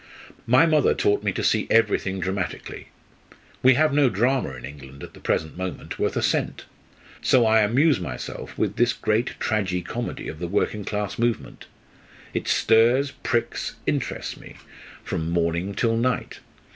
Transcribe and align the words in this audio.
My 0.47 0.65
mother 0.65 0.95
taught 0.95 1.21
me 1.21 1.31
to 1.33 1.43
see 1.43 1.67
everything 1.69 2.19
dramatically. 2.19 2.87
We 3.61 3.75
have 3.75 3.93
no 3.93 4.09
drama 4.09 4.55
in 4.55 4.65
England 4.65 5.03
at 5.03 5.13
the 5.13 5.19
present 5.19 5.55
moment 5.55 5.99
worth 5.99 6.17
a 6.17 6.23
cent; 6.23 6.65
so 7.21 7.45
I 7.45 7.61
amuse 7.61 7.99
myself 7.99 8.57
with 8.57 8.77
this 8.77 8.93
great 8.93 9.39
tragi 9.39 9.83
comedy 9.83 10.27
of 10.27 10.39
the 10.39 10.47
working 10.47 10.85
class 10.85 11.19
movement. 11.19 11.67
It 12.33 12.47
stirs, 12.47 13.11
pricks, 13.21 13.75
interests 13.85 14.37
me, 14.37 14.55
from 15.03 15.29
morning 15.29 15.75
till 15.75 15.95
night. 15.95 16.39